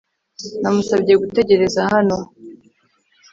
[0.61, 2.17] Namusabye gutegereza hano